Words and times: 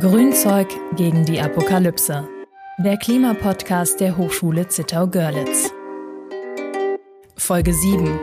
Grünzeug 0.00 0.68
gegen 0.96 1.26
die 1.26 1.42
Apokalypse. 1.42 2.26
Der 2.78 2.96
Klimapodcast 2.96 4.00
der 4.00 4.16
Hochschule 4.16 4.66
Zittau-Görlitz. 4.66 5.70
Folge 7.36 7.74
7. 7.74 8.18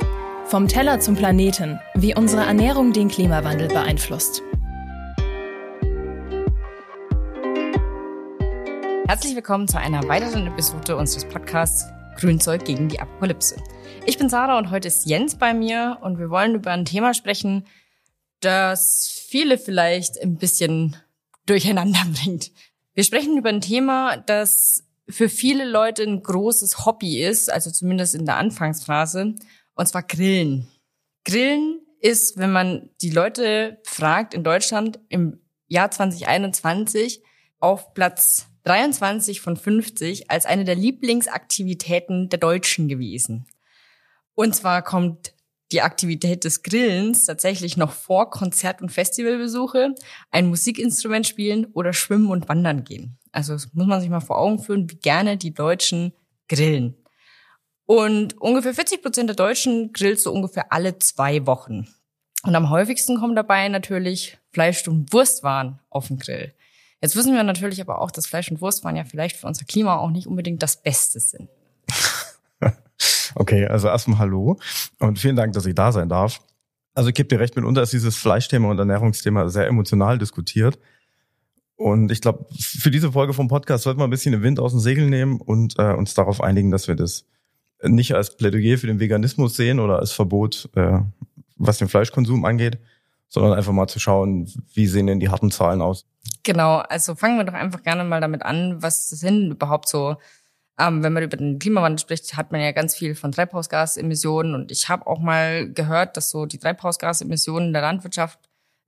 Vom 0.45 0.67
Teller 0.67 0.99
zum 0.99 1.15
Planeten, 1.15 1.79
wie 1.93 2.15
unsere 2.15 2.41
Ernährung 2.41 2.93
den 2.93 3.09
Klimawandel 3.09 3.67
beeinflusst. 3.67 4.41
Herzlich 9.07 9.35
willkommen 9.35 9.67
zu 9.67 9.77
einer 9.77 10.01
weiteren 10.07 10.47
Episode 10.47 10.97
unseres 10.97 11.25
Podcasts 11.25 11.85
Grünzeug 12.15 12.65
gegen 12.65 12.89
die 12.89 12.99
Apokalypse. 12.99 13.57
Ich 14.07 14.17
bin 14.17 14.29
Sarah 14.29 14.57
und 14.57 14.71
heute 14.71 14.87
ist 14.87 15.05
Jens 15.05 15.37
bei 15.37 15.53
mir 15.53 15.99
und 16.01 16.17
wir 16.17 16.31
wollen 16.31 16.55
über 16.55 16.71
ein 16.71 16.85
Thema 16.85 17.13
sprechen, 17.13 17.67
das 18.39 19.07
viele 19.29 19.59
vielleicht 19.59 20.19
ein 20.19 20.37
bisschen 20.37 20.97
durcheinander 21.49 22.05
bringt. 22.13 22.51
Wir 22.93 23.03
sprechen 23.03 23.37
über 23.37 23.49
ein 23.49 23.61
Thema, 23.61 24.17
das 24.17 24.83
für 25.09 25.29
viele 25.29 25.65
Leute 25.65 26.03
ein 26.03 26.21
großes 26.21 26.85
Hobby 26.85 27.23
ist, 27.23 27.51
also 27.51 27.71
zumindest 27.71 28.15
in 28.15 28.25
der 28.25 28.37
Anfangsphase, 28.37 29.35
und 29.75 29.87
zwar 29.87 30.03
Grillen. 30.03 30.67
Grillen 31.23 31.81
ist, 31.99 32.37
wenn 32.37 32.51
man 32.51 32.89
die 33.01 33.11
Leute 33.11 33.79
fragt 33.83 34.33
in 34.33 34.43
Deutschland 34.43 34.99
im 35.09 35.39
Jahr 35.67 35.91
2021 35.91 37.21
auf 37.59 37.93
Platz 37.93 38.47
23 38.63 39.41
von 39.41 39.55
50 39.55 40.29
als 40.29 40.45
eine 40.45 40.65
der 40.65 40.75
Lieblingsaktivitäten 40.75 42.29
der 42.29 42.39
Deutschen 42.39 42.87
gewesen. 42.87 43.47
Und 44.35 44.55
zwar 44.55 44.81
kommt 44.83 45.33
die 45.71 45.81
Aktivität 45.81 46.43
des 46.43 46.63
Grillens 46.63 47.25
tatsächlich 47.25 47.77
noch 47.77 47.91
vor 47.91 48.29
Konzert- 48.29 48.81
und 48.81 48.91
Festivalbesuche, 48.91 49.95
ein 50.31 50.47
Musikinstrument 50.47 51.27
spielen 51.27 51.65
oder 51.73 51.93
schwimmen 51.93 52.29
und 52.29 52.47
wandern 52.47 52.83
gehen. 52.83 53.17
Also 53.31 53.53
das 53.53 53.73
muss 53.73 53.87
man 53.87 53.99
sich 53.99 54.09
mal 54.09 54.21
vor 54.21 54.37
Augen 54.37 54.59
führen, 54.59 54.89
wie 54.89 54.95
gerne 54.95 55.37
die 55.37 55.53
Deutschen 55.53 56.13
grillen. 56.47 56.95
Und 57.85 58.39
ungefähr 58.41 58.73
40 58.73 59.01
Prozent 59.01 59.29
der 59.29 59.35
Deutschen 59.35 59.93
grillt 59.93 60.19
so 60.19 60.31
ungefähr 60.31 60.71
alle 60.71 60.99
zwei 60.99 61.45
Wochen. 61.45 61.87
Und 62.43 62.55
am 62.55 62.69
häufigsten 62.69 63.17
kommen 63.17 63.35
dabei 63.35 63.67
natürlich 63.67 64.37
Fleisch- 64.51 64.87
und 64.87 65.11
Wurstwaren 65.13 65.79
auf 65.89 66.07
den 66.07 66.17
Grill. 66.17 66.53
Jetzt 67.01 67.15
wissen 67.15 67.33
wir 67.33 67.43
natürlich 67.43 67.81
aber 67.81 68.01
auch, 68.01 68.11
dass 68.11 68.27
Fleisch- 68.27 68.49
und 68.49 68.61
Wurstwaren 68.61 68.95
ja 68.95 69.03
vielleicht 69.03 69.37
für 69.37 69.47
unser 69.47 69.65
Klima 69.65 69.97
auch 69.97 70.09
nicht 70.09 70.27
unbedingt 70.27 70.63
das 70.63 70.81
Beste 70.81 71.19
sind. 71.19 71.49
Okay, 73.39 73.67
also 73.67 73.87
erstmal 73.87 74.17
Hallo 74.17 74.57
und 74.97 75.19
vielen 75.19 75.35
Dank, 75.35 75.53
dass 75.53 75.67
ich 75.67 75.75
da 75.75 75.91
sein 75.91 76.09
darf. 76.09 76.41
Also 76.95 77.09
ich 77.09 77.15
gebe 77.15 77.29
dir 77.29 77.39
recht, 77.39 77.55
mitunter 77.55 77.83
ist 77.83 77.93
dieses 77.93 78.15
Fleischthema 78.15 78.71
und 78.71 78.79
Ernährungsthema 78.79 79.47
sehr 79.49 79.67
emotional 79.67 80.17
diskutiert. 80.17 80.79
Und 81.75 82.11
ich 82.11 82.19
glaube, 82.19 82.47
für 82.59 82.89
diese 82.89 83.11
Folge 83.11 83.33
vom 83.33 83.47
Podcast 83.47 83.83
sollten 83.83 83.99
wir 83.99 84.05
ein 84.05 84.09
bisschen 84.09 84.31
den 84.31 84.41
Wind 84.41 84.59
aus 84.59 84.71
dem 84.71 84.79
Segel 84.79 85.07
nehmen 85.07 85.39
und 85.39 85.77
äh, 85.77 85.93
uns 85.93 86.15
darauf 86.15 86.41
einigen, 86.41 86.71
dass 86.71 86.87
wir 86.87 86.95
das 86.95 87.25
nicht 87.83 88.15
als 88.15 88.35
Plädoyer 88.37 88.79
für 88.79 88.87
den 88.87 88.99
Veganismus 88.99 89.55
sehen 89.55 89.79
oder 89.79 89.99
als 89.99 90.13
Verbot, 90.13 90.71
äh, 90.75 90.97
was 91.57 91.77
den 91.77 91.89
Fleischkonsum 91.89 92.43
angeht, 92.43 92.79
sondern 93.27 93.53
einfach 93.53 93.71
mal 93.71 93.87
zu 93.87 93.99
schauen, 93.99 94.51
wie 94.73 94.87
sehen 94.87 95.05
denn 95.05 95.19
die 95.19 95.29
harten 95.29 95.51
Zahlen 95.51 95.83
aus. 95.83 96.07
Genau, 96.41 96.77
also 96.77 97.13
fangen 97.13 97.37
wir 97.37 97.43
doch 97.43 97.53
einfach 97.53 97.83
gerne 97.83 98.03
mal 98.03 98.19
damit 98.19 98.41
an, 98.41 98.81
was 98.81 99.09
sind 99.11 99.51
überhaupt 99.51 99.87
so 99.87 100.17
ähm, 100.79 101.03
wenn 101.03 101.13
man 101.13 101.23
über 101.23 101.37
den 101.37 101.59
Klimawandel 101.59 101.99
spricht, 101.99 102.37
hat 102.37 102.51
man 102.51 102.61
ja 102.61 102.71
ganz 102.71 102.95
viel 102.95 103.15
von 103.15 103.31
Treibhausgasemissionen. 103.31 104.53
Und 104.53 104.71
ich 104.71 104.89
habe 104.89 105.07
auch 105.07 105.19
mal 105.19 105.71
gehört, 105.71 106.17
dass 106.17 106.29
so 106.29 106.45
die 106.45 106.59
Treibhausgasemissionen 106.59 107.73
der 107.73 107.81
Landwirtschaft 107.81 108.39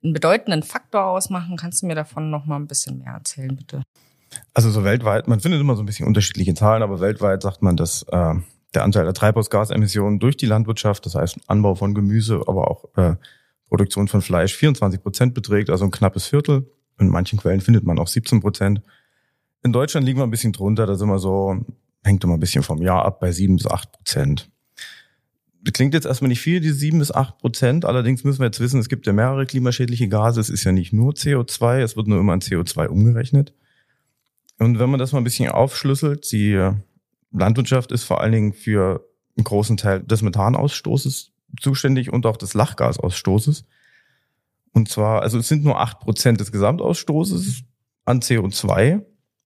einen 0.02 0.12
bedeutenden 0.12 0.62
Faktor 0.62 1.04
ausmachen. 1.06 1.56
Kannst 1.56 1.82
du 1.82 1.86
mir 1.86 1.94
davon 1.94 2.30
noch 2.30 2.46
mal 2.46 2.56
ein 2.56 2.66
bisschen 2.66 2.98
mehr 2.98 3.12
erzählen, 3.12 3.56
bitte? 3.56 3.82
Also 4.54 4.70
so 4.70 4.84
weltweit, 4.84 5.26
man 5.26 5.40
findet 5.40 5.60
immer 5.60 5.74
so 5.74 5.82
ein 5.82 5.86
bisschen 5.86 6.06
unterschiedliche 6.06 6.54
Zahlen, 6.54 6.82
aber 6.82 7.00
weltweit 7.00 7.42
sagt 7.42 7.62
man, 7.62 7.76
dass 7.76 8.04
äh, 8.04 8.34
der 8.74 8.84
Anteil 8.84 9.04
der 9.04 9.14
Treibhausgasemissionen 9.14 10.20
durch 10.20 10.36
die 10.36 10.46
Landwirtschaft, 10.46 11.04
das 11.06 11.16
heißt 11.16 11.38
Anbau 11.48 11.74
von 11.74 11.94
Gemüse, 11.94 12.40
aber 12.46 12.70
auch 12.70 12.84
äh, 12.96 13.16
Produktion 13.68 14.08
von 14.08 14.22
Fleisch 14.22 14.54
24 14.54 15.02
Prozent 15.02 15.34
beträgt, 15.34 15.70
also 15.70 15.84
ein 15.84 15.90
knappes 15.90 16.26
Viertel. 16.26 16.70
In 16.98 17.08
manchen 17.08 17.38
Quellen 17.38 17.60
findet 17.60 17.84
man 17.84 17.98
auch 17.98 18.08
17 18.08 18.40
Prozent. 18.40 18.82
In 19.62 19.72
Deutschland 19.72 20.06
liegen 20.06 20.18
wir 20.18 20.24
ein 20.24 20.30
bisschen 20.30 20.52
drunter, 20.52 20.86
da 20.86 20.94
sind 20.94 21.08
wir 21.08 21.18
so, 21.18 21.64
hängt 22.02 22.24
immer 22.24 22.34
ein 22.34 22.40
bisschen 22.40 22.62
vom 22.62 22.80
Jahr 22.80 23.04
ab, 23.04 23.20
bei 23.20 23.32
sieben 23.32 23.56
bis 23.56 23.66
acht 23.66 23.92
Prozent. 23.92 24.50
Klingt 25.72 25.92
jetzt 25.92 26.06
erstmal 26.06 26.28
nicht 26.28 26.40
viel, 26.40 26.60
diese 26.60 26.74
sieben 26.74 26.98
bis 26.98 27.12
acht 27.12 27.36
Prozent. 27.38 27.84
Allerdings 27.84 28.24
müssen 28.24 28.38
wir 28.38 28.46
jetzt 28.46 28.60
wissen, 28.60 28.80
es 28.80 28.88
gibt 28.88 29.06
ja 29.06 29.12
mehrere 29.12 29.44
klimaschädliche 29.44 30.08
Gase. 30.08 30.40
Es 30.40 30.48
ist 30.48 30.64
ja 30.64 30.72
nicht 30.72 30.94
nur 30.94 31.12
CO2, 31.12 31.80
es 31.80 31.96
wird 31.96 32.06
nur 32.06 32.18
immer 32.18 32.32
in 32.32 32.40
CO2 32.40 32.86
umgerechnet. 32.86 33.52
Und 34.58 34.78
wenn 34.78 34.88
man 34.88 34.98
das 34.98 35.12
mal 35.12 35.18
ein 35.18 35.24
bisschen 35.24 35.50
aufschlüsselt, 35.50 36.32
die 36.32 36.70
Landwirtschaft 37.30 37.92
ist 37.92 38.04
vor 38.04 38.22
allen 38.22 38.32
Dingen 38.32 38.52
für 38.54 39.06
einen 39.36 39.44
großen 39.44 39.76
Teil 39.76 40.00
des 40.00 40.22
Methanausstoßes 40.22 41.32
zuständig 41.60 42.10
und 42.10 42.24
auch 42.24 42.38
des 42.38 42.54
Lachgasausstoßes. 42.54 43.64
Und 44.72 44.88
zwar, 44.88 45.20
also 45.20 45.38
es 45.38 45.48
sind 45.48 45.64
nur 45.64 45.78
acht 45.78 46.00
Prozent 46.00 46.40
des 46.40 46.52
Gesamtausstoßes 46.52 47.62
an 48.06 48.20
CO2 48.20 49.02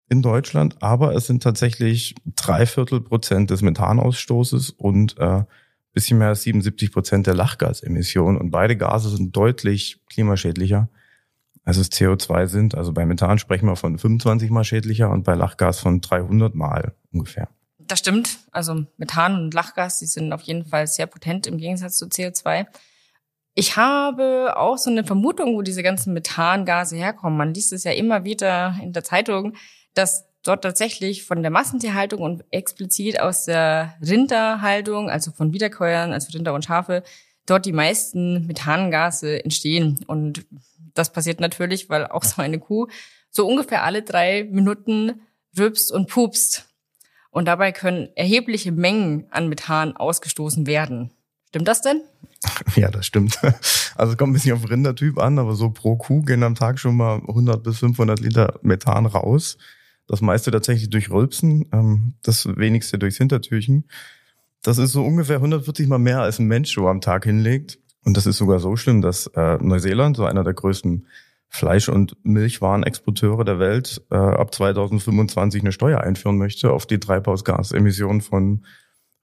in 0.08 0.22
Deutschland, 0.22 0.82
aber 0.82 1.14
es 1.14 1.26
sind 1.26 1.42
tatsächlich 1.42 2.14
drei 2.36 2.66
Viertel 2.66 3.00
Prozent 3.00 3.50
des 3.50 3.62
Methanausstoßes 3.62 4.70
und 4.70 5.18
äh, 5.18 5.44
bisschen 5.94 6.18
mehr 6.18 6.28
als 6.28 6.42
77 6.42 6.92
Prozent 6.92 7.26
der 7.26 7.34
Lachgasemissionen. 7.34 8.38
Und 8.38 8.50
beide 8.50 8.76
Gase 8.76 9.08
sind 9.08 9.34
deutlich 9.34 10.00
klimaschädlicher, 10.10 10.90
als 11.64 11.78
es 11.78 11.90
CO2 11.90 12.46
sind. 12.46 12.74
Also 12.74 12.92
bei 12.92 13.06
Methan 13.06 13.38
sprechen 13.38 13.66
wir 13.66 13.76
von 13.76 13.96
25 13.96 14.50
mal 14.50 14.64
schädlicher 14.64 15.10
und 15.10 15.22
bei 15.22 15.34
Lachgas 15.34 15.80
von 15.80 16.00
300 16.00 16.54
mal 16.54 16.94
ungefähr. 17.12 17.48
Das 17.78 18.00
stimmt. 18.00 18.38
Also 18.50 18.86
Methan 18.96 19.36
und 19.36 19.54
Lachgas, 19.54 20.00
die 20.00 20.06
sind 20.06 20.32
auf 20.32 20.42
jeden 20.42 20.66
Fall 20.66 20.86
sehr 20.86 21.06
potent 21.06 21.46
im 21.46 21.58
Gegensatz 21.58 21.96
zu 21.96 22.06
CO2. 22.06 22.66
Ich 23.54 23.76
habe 23.76 24.54
auch 24.56 24.78
so 24.78 24.90
eine 24.90 25.04
Vermutung, 25.04 25.54
wo 25.54 25.62
diese 25.62 25.84
ganzen 25.84 26.12
Methangase 26.12 26.96
herkommen. 26.96 27.38
Man 27.38 27.54
liest 27.54 27.72
es 27.72 27.84
ja 27.84 27.92
immer 27.92 28.24
wieder 28.24 28.76
in 28.82 28.92
der 28.92 29.04
Zeitung, 29.04 29.54
dass 29.94 30.26
dort 30.42 30.62
tatsächlich 30.62 31.24
von 31.24 31.42
der 31.42 31.50
Massentierhaltung 31.50 32.20
und 32.20 32.44
explizit 32.50 33.20
aus 33.20 33.44
der 33.44 33.94
Rinderhaltung, 34.06 35.10
also 35.10 35.32
von 35.32 35.52
Wiederkäuern, 35.52 36.12
also 36.12 36.30
Rinder 36.32 36.54
und 36.54 36.64
Schafe, 36.64 37.02
dort 37.46 37.66
die 37.66 37.72
meisten 37.72 38.46
Methangase 38.46 39.42
entstehen. 39.42 40.00
Und 40.06 40.44
das 40.94 41.12
passiert 41.12 41.40
natürlich, 41.40 41.88
weil 41.88 42.06
auch 42.06 42.24
so 42.24 42.42
eine 42.42 42.58
Kuh 42.58 42.88
so 43.30 43.46
ungefähr 43.46 43.82
alle 43.82 44.02
drei 44.02 44.44
Minuten 44.44 45.22
rülpst 45.58 45.90
und 45.90 46.08
pupst. 46.08 46.68
Und 47.30 47.46
dabei 47.46 47.72
können 47.72 48.08
erhebliche 48.14 48.70
Mengen 48.70 49.26
an 49.30 49.48
Methan 49.48 49.96
ausgestoßen 49.96 50.66
werden. 50.68 51.10
Stimmt 51.48 51.68
das 51.68 51.82
denn? 51.82 52.02
Ja, 52.76 52.90
das 52.90 53.06
stimmt. 53.06 53.38
Also 53.96 54.12
es 54.12 54.18
kommt 54.18 54.30
ein 54.30 54.32
bisschen 54.34 54.56
auf 54.56 54.68
Rindertyp 54.68 55.18
an, 55.18 55.38
aber 55.38 55.54
so 55.54 55.70
pro 55.70 55.96
Kuh 55.96 56.22
gehen 56.22 56.42
am 56.42 56.56
Tag 56.56 56.78
schon 56.78 56.96
mal 56.96 57.20
100 57.28 57.62
bis 57.62 57.78
500 57.78 58.18
Liter 58.20 58.58
Methan 58.62 59.06
raus. 59.06 59.56
Das 60.06 60.20
meiste 60.20 60.50
tatsächlich 60.50 60.90
durch 60.90 61.10
Rülpsen, 61.10 61.66
ähm, 61.72 62.14
das 62.22 62.46
wenigste 62.46 62.98
durchs 62.98 63.16
Hintertürchen. 63.16 63.88
Das 64.62 64.78
ist 64.78 64.92
so 64.92 65.04
ungefähr 65.04 65.36
140 65.36 65.88
mal 65.88 65.98
mehr 65.98 66.20
als 66.20 66.38
ein 66.38 66.46
Mensch 66.46 66.74
so 66.74 66.88
am 66.88 67.00
Tag 67.00 67.24
hinlegt. 67.24 67.78
Und 68.04 68.16
das 68.16 68.26
ist 68.26 68.36
sogar 68.36 68.60
so 68.60 68.76
schlimm, 68.76 69.00
dass 69.00 69.26
äh, 69.28 69.58
Neuseeland, 69.60 70.16
so 70.16 70.24
einer 70.24 70.44
der 70.44 70.54
größten 70.54 71.06
Fleisch- 71.48 71.88
und 71.88 72.16
Milchwarenexporteure 72.24 73.44
der 73.44 73.58
Welt, 73.58 74.02
äh, 74.10 74.16
ab 74.16 74.54
2025 74.54 75.62
eine 75.62 75.72
Steuer 75.72 76.00
einführen 76.00 76.36
möchte 76.36 76.72
auf 76.72 76.86
die 76.86 76.98
Treibhausgasemissionen 76.98 78.20
von 78.20 78.66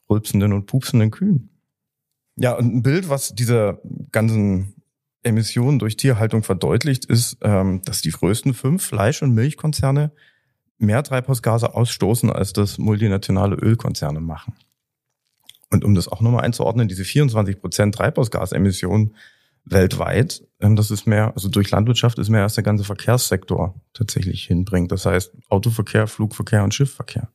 rülpsenden 0.09 0.53
und 0.53 0.66
pupsenden 0.66 1.12
Kühen. 1.12 1.50
Ja, 2.38 2.53
und 2.53 2.74
ein 2.74 2.84
Bild, 2.84 3.09
was 3.09 3.36
diese 3.36 3.81
ganzen 4.12 4.75
Emissionen 5.24 5.78
durch 5.78 5.98
Tierhaltung 5.98 6.44
verdeutlicht, 6.44 7.06
ist, 7.06 7.38
ähm, 7.42 7.81
dass 7.83 8.01
die 8.01 8.12
größten 8.12 8.54
fünf 8.54 8.83
Fleisch- 8.83 9.22
und 9.22 9.33
Milchkonzerne 9.33 10.12
mehr 10.81 11.04
Treibhausgase 11.04 11.74
ausstoßen, 11.74 12.30
als 12.30 12.54
das 12.54 12.78
multinationale 12.78 13.56
Ölkonzerne 13.56 14.19
machen. 14.19 14.54
Und 15.69 15.86
um 15.86 15.95
das 15.95 16.07
auch 16.07 16.22
nochmal 16.22 16.44
einzuordnen, 16.44 16.88
diese 16.88 17.06
24 17.06 17.62
Prozent 17.62 17.95
Treibhausgasemissionen 17.95 19.16
weltweit, 19.63 20.44
ähm, 20.60 20.75
das 20.75 20.92
ist 20.92 21.06
mehr, 21.06 21.33
also 21.33 21.48
durch 21.48 21.72
Landwirtschaft 21.72 22.19
ist 22.19 22.30
mehr 22.30 22.44
als 22.44 22.56
der 22.56 22.63
ganze 22.63 22.83
Verkehrssektor 22.83 23.75
tatsächlich 23.94 24.44
hinbringt. 24.44 24.92
Das 24.92 25.06
heißt 25.06 25.31
Autoverkehr, 25.50 26.07
Flugverkehr 26.07 26.63
und 26.63 26.74
Schiffverkehr. 26.74 27.30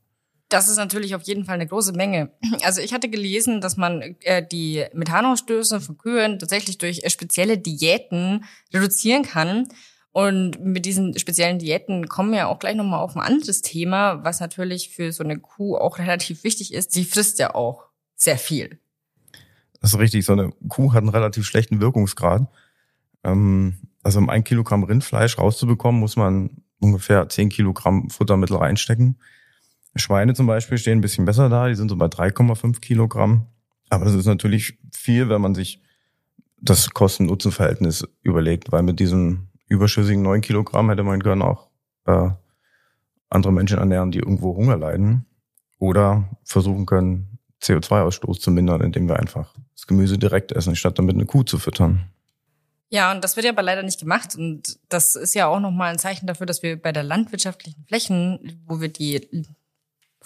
Das 0.48 0.68
ist 0.68 0.76
natürlich 0.76 1.14
auf 1.14 1.22
jeden 1.22 1.44
Fall 1.44 1.56
eine 1.56 1.66
große 1.66 1.92
Menge. 1.92 2.30
Also 2.62 2.80
ich 2.80 2.92
hatte 2.92 3.08
gelesen, 3.08 3.60
dass 3.60 3.76
man 3.76 4.16
äh, 4.20 4.46
die 4.46 4.84
Methanausstöße 4.92 5.80
von 5.80 5.98
Kühen 5.98 6.38
tatsächlich 6.38 6.78
durch 6.78 7.02
spezielle 7.08 7.58
Diäten 7.58 8.44
reduzieren 8.72 9.22
kann. 9.24 9.68
Und 10.16 10.64
mit 10.64 10.86
diesen 10.86 11.18
speziellen 11.18 11.58
Diäten 11.58 12.08
kommen 12.08 12.32
wir 12.32 12.48
auch 12.48 12.58
gleich 12.58 12.74
nochmal 12.74 13.00
auf 13.00 13.14
ein 13.14 13.20
anderes 13.20 13.60
Thema, 13.60 14.24
was 14.24 14.40
natürlich 14.40 14.88
für 14.88 15.12
so 15.12 15.22
eine 15.22 15.38
Kuh 15.38 15.76
auch 15.76 15.98
relativ 15.98 16.42
wichtig 16.42 16.72
ist. 16.72 16.92
Sie 16.92 17.04
frisst 17.04 17.38
ja 17.38 17.54
auch 17.54 17.88
sehr 18.14 18.38
viel. 18.38 18.78
Das 19.82 19.92
ist 19.92 19.98
richtig. 19.98 20.24
So 20.24 20.32
eine 20.32 20.52
Kuh 20.68 20.94
hat 20.94 21.02
einen 21.02 21.10
relativ 21.10 21.44
schlechten 21.44 21.82
Wirkungsgrad. 21.82 22.48
Ähm, 23.24 23.76
also 24.02 24.18
um 24.18 24.30
ein 24.30 24.42
Kilogramm 24.42 24.84
Rindfleisch 24.84 25.36
rauszubekommen, 25.36 26.00
muss 26.00 26.16
man 26.16 26.62
ungefähr 26.80 27.28
10 27.28 27.50
Kilogramm 27.50 28.08
Futtermittel 28.08 28.56
reinstecken. 28.56 29.18
Schweine 29.96 30.32
zum 30.32 30.46
Beispiel 30.46 30.78
stehen 30.78 30.96
ein 30.96 31.02
bisschen 31.02 31.26
besser 31.26 31.50
da, 31.50 31.68
die 31.68 31.74
sind 31.74 31.90
so 31.90 31.96
bei 31.96 32.06
3,5 32.06 32.80
Kilogramm. 32.80 33.48
Aber 33.90 34.06
das 34.06 34.14
ist 34.14 34.24
natürlich 34.24 34.78
viel, 34.94 35.28
wenn 35.28 35.42
man 35.42 35.54
sich 35.54 35.82
das 36.58 36.88
Kosten-Nutzen-Verhältnis 36.88 38.08
überlegt, 38.22 38.72
weil 38.72 38.82
mit 38.82 38.98
diesen 38.98 39.50
überschüssigen 39.68 40.22
9 40.22 40.40
Kilogramm 40.40 40.90
hätte 40.90 41.02
man 41.02 41.20
gerne 41.20 41.44
auch 41.44 41.68
äh, 42.06 42.30
andere 43.28 43.52
Menschen 43.52 43.78
ernähren, 43.78 44.10
die 44.10 44.18
irgendwo 44.18 44.56
Hunger 44.56 44.76
leiden 44.76 45.26
oder 45.78 46.28
versuchen 46.44 46.86
können, 46.86 47.38
CO2-Ausstoß 47.62 48.40
zu 48.40 48.50
mindern, 48.50 48.80
indem 48.80 49.08
wir 49.08 49.18
einfach 49.18 49.54
das 49.74 49.86
Gemüse 49.86 50.18
direkt 50.18 50.52
essen, 50.52 50.76
statt 50.76 50.98
damit 50.98 51.16
eine 51.16 51.26
Kuh 51.26 51.42
zu 51.42 51.58
füttern. 51.58 52.10
Ja, 52.88 53.10
und 53.12 53.24
das 53.24 53.36
wird 53.36 53.44
ja 53.44 53.52
aber 53.52 53.62
leider 53.62 53.82
nicht 53.82 53.98
gemacht. 53.98 54.36
Und 54.36 54.78
das 54.88 55.16
ist 55.16 55.34
ja 55.34 55.48
auch 55.48 55.58
nochmal 55.58 55.92
ein 55.92 55.98
Zeichen 55.98 56.26
dafür, 56.26 56.46
dass 56.46 56.62
wir 56.62 56.80
bei 56.80 56.92
der 56.92 57.02
landwirtschaftlichen 57.02 57.84
Flächen, 57.84 58.62
wo 58.66 58.80
wir 58.80 58.88
die 58.88 59.46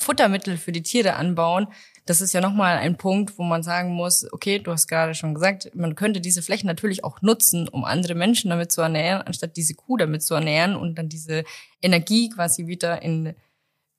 Futtermittel 0.01 0.57
für 0.57 0.73
die 0.73 0.83
Tiere 0.83 1.15
anbauen, 1.15 1.69
das 2.07 2.21
ist 2.21 2.33
ja 2.33 2.41
nochmal 2.41 2.79
ein 2.79 2.97
Punkt, 2.97 3.39
wo 3.39 3.43
man 3.43 3.63
sagen 3.63 3.93
muss, 3.93 4.27
okay, 4.33 4.59
du 4.59 4.73
hast 4.73 4.89
gerade 4.89 5.15
schon 5.15 5.35
gesagt, 5.35 5.71
man 5.75 5.95
könnte 5.95 6.21
diese 6.21 6.43
Flächen 6.43 6.67
natürlich 6.67 7.05
auch 7.05 7.23
nutzen, 7.23 7.69
um 7.69 7.85
andere 7.85 8.15
Menschen 8.15 8.51
damit 8.51 8.73
zu 8.73 8.81
ernähren, 8.81 9.23
anstatt 9.23 9.57
diese 9.57 9.75
Kuh 9.75 9.97
damit 9.97 10.23
zu 10.23 10.35
ernähren 10.35 10.75
und 10.75 10.97
dann 10.97 11.09
diese 11.09 11.45
Energie 11.81 12.31
quasi 12.31 12.67
wieder 12.67 13.03
in 13.03 13.35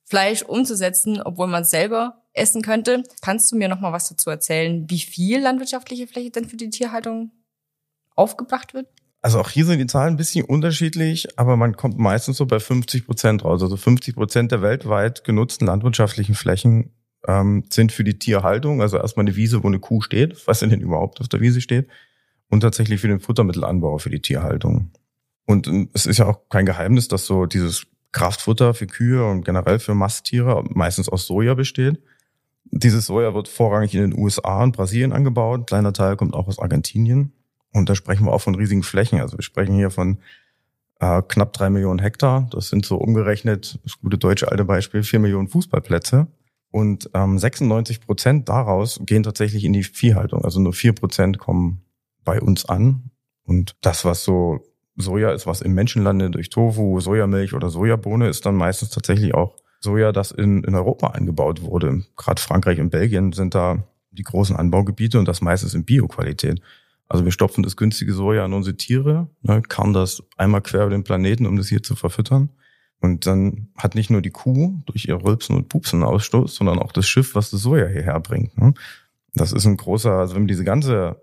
Fleisch 0.04 0.42
umzusetzen, 0.42 1.22
obwohl 1.22 1.48
man 1.48 1.62
es 1.62 1.70
selber 1.70 2.24
essen 2.34 2.62
könnte. 2.62 3.04
Kannst 3.22 3.52
du 3.52 3.56
mir 3.56 3.70
nochmal 3.70 3.94
was 3.94 4.10
dazu 4.10 4.30
erzählen, 4.30 4.90
wie 4.90 5.00
viel 5.00 5.40
landwirtschaftliche 5.40 6.08
Fläche 6.08 6.32
denn 6.32 6.50
für 6.50 6.58
die 6.58 6.70
Tierhaltung 6.70 7.32
aufgebracht 8.16 8.74
wird? 8.74 8.90
Also 9.22 9.40
auch 9.40 9.50
hier 9.50 9.66
sind 9.66 9.78
die 9.78 9.86
Zahlen 9.86 10.16
ein 10.16 10.18
bisschen 10.18 10.46
unterschiedlich, 10.46 11.38
aber 11.38 11.56
man 11.56 11.76
kommt 11.76 12.00
meistens 12.00 12.38
so 12.38 12.48
bei 12.48 12.60
50 12.60 13.06
Prozent 13.06 13.46
raus. 13.46 13.62
Also 13.62 13.78
50 13.78 14.16
Prozent 14.16 14.52
der 14.52 14.64
weltweit 14.64 15.24
genutzten 15.24 15.68
landwirtschaftlichen 15.68 16.34
Flächen 16.34 16.92
ähm, 17.28 17.64
sind 17.70 17.92
für 17.92 18.04
die 18.04 18.18
Tierhaltung, 18.18 18.82
also 18.82 18.98
erstmal 18.98 19.26
eine 19.26 19.36
Wiese, 19.36 19.64
wo 19.64 19.68
eine 19.68 19.80
Kuh 19.80 20.02
steht, 20.02 20.48
was 20.48 20.60
denn 20.60 20.72
überhaupt 20.72 21.22
auf 21.22 21.28
der 21.28 21.40
Wiese 21.40 21.62
steht, 21.62 21.88
und 22.50 22.62
tatsächlich 22.62 23.00
für 23.00 23.08
den 23.08 23.20
Futtermittelanbau 23.20 24.00
für 24.00 24.10
die 24.10 24.22
Tierhaltung. 24.22 24.92
Und 25.46 25.68
ähm, 25.68 25.90
es 25.94 26.08
ist 26.08 26.18
ja 26.18 26.26
auch 26.26 26.50
kein 26.50 26.66
Geheimnis, 26.66 27.08
dass 27.08 27.28
so 27.28 27.46
dieses 27.46 27.86
Kraftfutter 28.12 28.74
für 28.74 28.88
Kühe 28.88 29.26
und 29.26 29.46
generell 29.46 29.80
für 29.80 29.94
Masttiere 29.94 30.64
meistens 30.70 31.10
aus 31.10 31.28
Soja 31.28 31.54
besteht. 31.54 32.02
Dieses 32.66 33.06
Soja 33.06 33.34
wird 33.34 33.48
vorrangig 33.48 33.94
in 33.94 34.02
den 34.02 34.18
USA 34.18 34.64
und 34.64 34.76
Brasilien 34.76 35.14
angebaut. 35.14 35.62
Ein 35.62 35.66
kleiner 35.66 35.94
Teil 35.94 36.18
kommt 36.18 36.34
auch 36.34 36.48
aus 36.48 36.60
Argentinien. 36.60 37.34
Und 37.74 37.90
da 37.90 37.96
sprechen 37.96 38.26
wir 38.26 38.34
auch 38.34 38.42
von 38.42 38.56
riesigen 38.56 38.84
Flächen. 38.84 39.20
Also 39.20 39.38
wir 39.38 39.44
sprechen 39.44 39.76
hier 39.76 39.92
von 39.92 40.20
äh, 41.00 41.22
knapp 41.28 41.54
drei 41.54 41.70
Millionen 41.70 42.00
Hektar. 42.00 42.48
Das 42.52 42.70
sind 42.70 42.86
so 42.86 42.98
umgerechnet, 42.98 43.80
das 43.84 44.00
gute 44.00 44.18
deutsche 44.18 44.52
alte 44.52 44.66
Beispiel, 44.66 45.04
vier 45.04 45.20
Millionen 45.20 45.48
Fußballplätze. 45.48 46.28
Und 46.72 47.10
ähm, 47.14 47.38
96 47.38 48.02
Prozent 48.02 48.50
daraus 48.50 49.00
gehen 49.06 49.24
tatsächlich 49.24 49.66
in 49.66 49.74
die 49.74 49.84
Viehhaltung. 49.84 50.44
Also 50.46 50.60
nur 50.60 50.74
vier 50.74 50.94
Prozent 50.94 51.38
kommen 51.38 51.82
bei 52.24 52.42
uns 52.42 52.66
an. 52.66 53.12
Und 53.44 53.76
das, 53.82 54.06
was 54.06 54.24
so 54.24 54.64
Soja 54.96 55.32
ist, 55.32 55.48
was 55.48 55.62
im 55.62 55.74
Menschen 55.74 56.04
landet 56.04 56.36
durch 56.36 56.50
Tofu, 56.50 57.00
Sojamilch 57.00 57.54
oder 57.54 57.70
Sojabohne, 57.70 58.28
ist 58.28 58.46
dann 58.46 58.56
meistens 58.56 58.90
tatsächlich 58.90 59.34
auch 59.34 59.58
Soja, 59.80 60.12
das 60.12 60.32
in, 60.32 60.64
in 60.64 60.76
Europa 60.76 61.08
eingebaut 61.08 61.62
wurde. 61.64 62.04
Gerade 62.16 62.42
Frankreich 62.42 62.80
und 62.80 62.92
Belgien 62.92 63.34
sind 63.34 63.56
da 63.56 63.84
die 64.12 64.24
großen 64.24 64.56
Anbaugebiete 64.56 65.18
und 65.18 65.28
das 65.28 65.42
meistens 65.42 65.74
in 65.74 65.86
Bioqualität. 65.86 66.62
Also 67.12 67.26
wir 67.26 67.34
stopfen 67.34 67.62
das 67.62 67.76
günstige 67.76 68.14
Soja 68.14 68.46
an 68.46 68.54
unsere 68.54 68.78
Tiere, 68.78 69.28
ne, 69.42 69.62
kann 69.62 69.92
das 69.92 70.24
einmal 70.38 70.62
quer 70.62 70.84
über 70.84 70.92
den 70.92 71.04
Planeten, 71.04 71.46
um 71.46 71.58
das 71.58 71.68
hier 71.68 71.84
zu 71.84 71.98
verfüttern. 71.98 72.52
Und 73.02 73.26
dann 73.26 73.68
hat 73.76 73.96
nicht 73.96 74.10
nur 74.10 74.22
die 74.22 74.30
Kuh 74.30 74.82
durch 74.86 75.10
ihr 75.10 75.22
Rülpsen 75.22 75.58
und 75.58 75.68
Pupsen 75.68 76.04
Ausstoß, 76.04 76.56
sondern 76.56 76.80
auch 76.80 76.94
das 76.94 77.10
Schiff, 77.10 77.36
was 77.36 77.50
das 77.50 77.64
Soja 77.64 77.88
hierher 77.88 78.18
bringt. 78.22 78.58
Ne? 78.58 78.74
Das 79.34 79.52
ist 79.52 79.66
ein 79.66 79.76
großer, 79.76 80.10
also 80.10 80.36
wenn 80.36 80.44
man 80.44 80.48
diese 80.48 80.64
ganze 80.64 81.22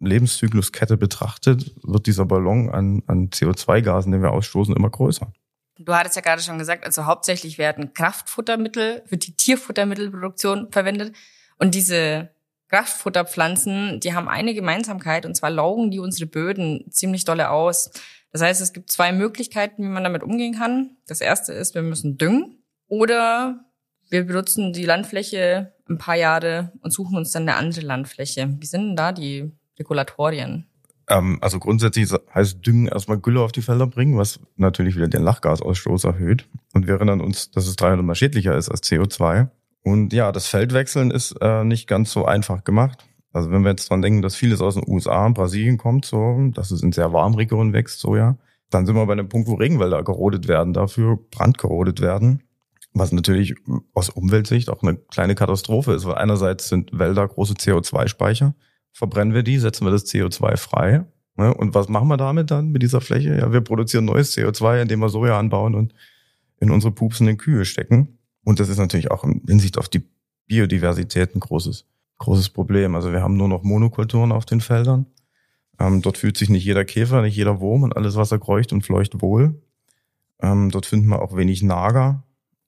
Lebenszykluskette 0.00 0.96
betrachtet, 0.96 1.74
wird 1.82 2.06
dieser 2.06 2.24
Ballon 2.24 2.70
an, 2.70 3.02
an 3.06 3.28
CO2-Gasen, 3.28 4.12
den 4.12 4.22
wir 4.22 4.30
ausstoßen, 4.30 4.74
immer 4.74 4.88
größer. 4.88 5.30
Du 5.78 5.92
hattest 5.92 6.16
ja 6.16 6.22
gerade 6.22 6.40
schon 6.40 6.58
gesagt, 6.58 6.86
also 6.86 7.04
hauptsächlich 7.04 7.58
werden 7.58 7.92
Kraftfuttermittel 7.92 9.02
für 9.04 9.18
die 9.18 9.36
Tierfuttermittelproduktion 9.36 10.68
verwendet. 10.70 11.14
Und 11.58 11.74
diese 11.74 12.30
Kraftfutterpflanzen, 12.76 14.00
die 14.00 14.12
haben 14.12 14.28
eine 14.28 14.52
Gemeinsamkeit 14.52 15.24
und 15.24 15.34
zwar 15.34 15.48
laugen 15.48 15.90
die 15.90 15.98
unsere 15.98 16.26
Böden 16.26 16.84
ziemlich 16.90 17.24
dolle 17.24 17.50
aus. 17.50 17.90
Das 18.32 18.42
heißt, 18.42 18.60
es 18.60 18.74
gibt 18.74 18.90
zwei 18.90 19.12
Möglichkeiten, 19.12 19.82
wie 19.82 19.88
man 19.88 20.04
damit 20.04 20.22
umgehen 20.22 20.54
kann. 20.54 20.90
Das 21.06 21.22
erste 21.22 21.54
ist, 21.54 21.74
wir 21.74 21.80
müssen 21.80 22.18
düngen 22.18 22.58
oder 22.86 23.64
wir 24.10 24.26
benutzen 24.26 24.74
die 24.74 24.84
Landfläche 24.84 25.72
ein 25.88 25.96
paar 25.96 26.16
Jahre 26.16 26.72
und 26.82 26.92
suchen 26.92 27.16
uns 27.16 27.32
dann 27.32 27.48
eine 27.48 27.56
andere 27.56 27.80
Landfläche. 27.80 28.54
Wie 28.60 28.66
sind 28.66 28.88
denn 28.88 28.96
da 28.96 29.12
die 29.12 29.50
Regulatorien? 29.78 30.66
Ähm, 31.08 31.38
also 31.40 31.58
grundsätzlich 31.58 32.12
heißt 32.34 32.58
Düngen 32.66 32.88
erstmal 32.88 33.18
Gülle 33.18 33.40
auf 33.40 33.52
die 33.52 33.62
Felder 33.62 33.86
bringen, 33.86 34.18
was 34.18 34.38
natürlich 34.56 34.96
wieder 34.96 35.08
den 35.08 35.22
Lachgasausstoß 35.22 36.04
erhöht. 36.04 36.46
Und 36.74 36.86
wir 36.86 36.96
erinnern 36.96 37.22
uns, 37.22 37.50
dass 37.52 37.66
es 37.66 37.76
300 37.76 38.04
mal 38.04 38.14
schädlicher 38.14 38.54
ist 38.54 38.68
als 38.68 38.82
CO2. 38.82 39.48
Und 39.86 40.12
ja, 40.12 40.32
das 40.32 40.48
Feldwechseln 40.48 41.12
ist 41.12 41.36
äh, 41.40 41.62
nicht 41.62 41.86
ganz 41.86 42.10
so 42.10 42.24
einfach 42.24 42.64
gemacht. 42.64 43.06
Also 43.32 43.52
wenn 43.52 43.62
wir 43.62 43.70
jetzt 43.70 43.88
dran 43.88 44.02
denken, 44.02 44.20
dass 44.20 44.34
vieles 44.34 44.60
aus 44.60 44.74
den 44.74 44.82
USA 44.88 45.26
und 45.26 45.34
Brasilien 45.34 45.78
kommt, 45.78 46.04
so, 46.04 46.50
dass 46.54 46.72
es 46.72 46.82
in 46.82 46.90
sehr 46.90 47.12
warmen 47.12 47.36
Regionen 47.36 47.72
wächst, 47.72 48.00
so 48.00 48.16
ja, 48.16 48.36
dann 48.68 48.84
sind 48.84 48.96
wir 48.96 49.06
bei 49.06 49.12
einem 49.12 49.28
Punkt, 49.28 49.46
wo 49.46 49.54
Regenwälder 49.54 50.02
gerodet 50.02 50.48
werden, 50.48 50.72
dafür 50.72 51.20
brandgerodet 51.30 52.00
werden. 52.00 52.42
Was 52.94 53.12
natürlich 53.12 53.54
aus 53.94 54.08
Umweltsicht 54.08 54.70
auch 54.70 54.82
eine 54.82 54.96
kleine 54.96 55.36
Katastrophe 55.36 55.92
ist, 55.92 56.04
weil 56.04 56.16
einerseits 56.16 56.68
sind 56.68 56.90
Wälder 56.98 57.28
große 57.28 57.54
CO2-Speicher. 57.54 58.56
Verbrennen 58.90 59.34
wir 59.34 59.44
die, 59.44 59.58
setzen 59.58 59.86
wir 59.86 59.92
das 59.92 60.06
CO2 60.06 60.56
frei. 60.56 61.04
Ne? 61.36 61.54
Und 61.54 61.76
was 61.76 61.88
machen 61.88 62.08
wir 62.08 62.16
damit 62.16 62.50
dann 62.50 62.72
mit 62.72 62.82
dieser 62.82 63.00
Fläche? 63.00 63.38
Ja, 63.38 63.52
wir 63.52 63.60
produzieren 63.60 64.06
neues 64.06 64.36
CO2, 64.36 64.82
indem 64.82 64.98
wir 64.98 65.10
Soja 65.10 65.38
anbauen 65.38 65.76
und 65.76 65.94
in 66.58 66.72
unsere 66.72 66.92
pupsenden 66.92 67.36
Kühe 67.36 67.64
stecken. 67.64 68.15
Und 68.46 68.60
das 68.60 68.68
ist 68.68 68.78
natürlich 68.78 69.10
auch 69.10 69.24
in 69.24 69.42
Hinsicht 69.48 69.76
auf 69.76 69.88
die 69.88 70.04
Biodiversität 70.46 71.34
ein 71.34 71.40
großes, 71.40 71.84
großes 72.18 72.50
Problem. 72.50 72.94
Also 72.94 73.10
wir 73.10 73.20
haben 73.20 73.36
nur 73.36 73.48
noch 73.48 73.64
Monokulturen 73.64 74.30
auf 74.30 74.46
den 74.46 74.60
Feldern. 74.60 75.06
Ähm, 75.80 76.00
dort 76.00 76.16
fühlt 76.16 76.36
sich 76.36 76.48
nicht 76.48 76.64
jeder 76.64 76.84
Käfer, 76.84 77.22
nicht 77.22 77.34
jeder 77.34 77.58
Wurm 77.58 77.82
und 77.82 77.96
alles, 77.96 78.14
was 78.14 78.30
er 78.30 78.38
kreucht 78.38 78.72
und 78.72 78.82
fleucht 78.82 79.20
wohl. 79.20 79.60
Ähm, 80.40 80.70
dort 80.70 80.86
finden 80.86 81.08
wir 81.08 81.22
auch 81.22 81.36
wenig 81.36 81.64
Nager 81.64 82.22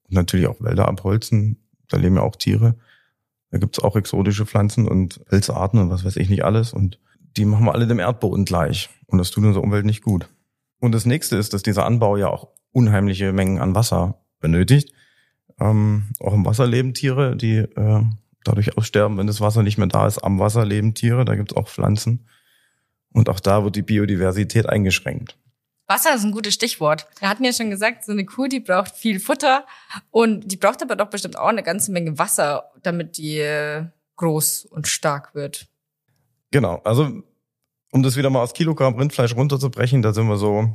und 0.08 0.14
natürlich 0.14 0.48
auch 0.48 0.60
Wälder 0.60 0.88
abholzen. 0.88 1.58
Da 1.86 1.96
leben 1.96 2.16
ja 2.16 2.22
auch 2.22 2.34
Tiere. 2.34 2.74
Da 3.52 3.58
gibt's 3.58 3.78
auch 3.78 3.94
exotische 3.94 4.46
Pflanzen 4.46 4.88
und 4.88 5.24
Pilzarten 5.26 5.78
und 5.78 5.90
was 5.90 6.04
weiß 6.04 6.16
ich 6.16 6.28
nicht 6.28 6.44
alles. 6.44 6.72
Und 6.72 6.98
die 7.36 7.44
machen 7.44 7.64
wir 7.64 7.72
alle 7.72 7.86
dem 7.86 8.00
Erdboden 8.00 8.44
gleich. 8.44 8.90
Und 9.06 9.18
das 9.18 9.30
tut 9.30 9.44
unserer 9.44 9.62
Umwelt 9.62 9.86
nicht 9.86 10.02
gut. 10.02 10.28
Und 10.80 10.90
das 10.90 11.06
nächste 11.06 11.36
ist, 11.36 11.54
dass 11.54 11.62
dieser 11.62 11.86
Anbau 11.86 12.16
ja 12.16 12.30
auch 12.30 12.48
unheimliche 12.72 13.32
Mengen 13.32 13.60
an 13.60 13.76
Wasser 13.76 14.20
benötigt. 14.40 14.92
Ähm, 15.60 16.08
auch 16.20 16.34
im 16.34 16.44
Wasser 16.44 16.66
leben 16.66 16.94
Tiere, 16.94 17.36
die 17.36 17.56
äh, 17.56 18.02
dadurch 18.44 18.76
aussterben, 18.76 19.18
wenn 19.18 19.26
das 19.26 19.40
Wasser 19.40 19.62
nicht 19.62 19.78
mehr 19.78 19.88
da 19.88 20.06
ist. 20.06 20.18
Am 20.18 20.38
Wasser 20.38 20.64
leben 20.64 20.94
Tiere, 20.94 21.24
da 21.24 21.34
gibt 21.34 21.52
es 21.52 21.56
auch 21.56 21.68
Pflanzen. 21.68 22.28
Und 23.12 23.28
auch 23.28 23.40
da 23.40 23.64
wird 23.64 23.76
die 23.76 23.82
Biodiversität 23.82 24.68
eingeschränkt. 24.68 25.36
Wasser 25.86 26.14
ist 26.14 26.24
ein 26.24 26.32
gutes 26.32 26.54
Stichwort. 26.54 27.06
Wir 27.18 27.30
hatten 27.30 27.44
ja 27.44 27.52
schon 27.52 27.70
gesagt, 27.70 28.04
so 28.04 28.12
eine 28.12 28.26
Kuh, 28.26 28.46
die 28.46 28.60
braucht 28.60 28.94
viel 28.94 29.18
Futter 29.18 29.64
und 30.10 30.52
die 30.52 30.56
braucht 30.56 30.82
aber 30.82 30.96
doch 30.96 31.08
bestimmt 31.08 31.38
auch 31.38 31.48
eine 31.48 31.62
ganze 31.62 31.90
Menge 31.92 32.18
Wasser, 32.18 32.70
damit 32.82 33.16
die 33.16 33.38
äh, 33.38 33.86
groß 34.16 34.66
und 34.66 34.86
stark 34.86 35.34
wird. 35.34 35.66
Genau, 36.50 36.82
also 36.84 37.22
um 37.90 38.02
das 38.02 38.16
wieder 38.16 38.28
mal 38.28 38.42
aus 38.42 38.52
Kilogramm 38.52 38.96
Rindfleisch 38.96 39.34
runterzubrechen, 39.34 40.02
da 40.02 40.12
sind 40.12 40.28
wir 40.28 40.36
so 40.36 40.74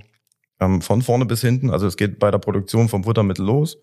ähm, 0.60 0.82
von 0.82 1.04
vorne 1.04 1.26
bis 1.26 1.42
hinten. 1.42 1.70
Also 1.70 1.86
es 1.86 1.96
geht 1.96 2.18
bei 2.18 2.32
der 2.32 2.40
Produktion 2.40 2.90
vom 2.90 3.04
Futtermittel 3.04 3.46
los 3.46 3.78